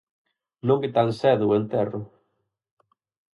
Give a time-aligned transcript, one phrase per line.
[0.67, 2.01] Non é tan cedo o enterro.